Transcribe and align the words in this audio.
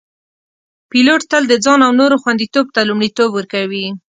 پیلوټ 0.89 1.21
تل 1.31 1.43
د 1.49 1.53
ځان 1.65 1.79
او 1.87 1.91
نورو 1.99 2.15
خوندیتوب 2.21 2.65
ته 2.75 2.81
لومړیتوب 2.89 3.29
ورکوي. 3.33 3.85